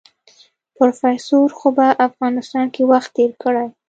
پروفيسر 0.77 1.47
خو 1.57 1.67
په 1.77 1.85
افغانستان 2.07 2.65
کې 2.73 2.81
وخت 2.91 3.09
تېر 3.17 3.31
کړی. 3.43 3.67